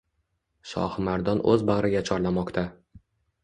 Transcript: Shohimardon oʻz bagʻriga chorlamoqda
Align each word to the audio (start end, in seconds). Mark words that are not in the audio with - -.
Shohimardon 0.69 1.43
oʻz 1.53 1.67
bagʻriga 1.69 2.05
chorlamoqda 2.11 2.69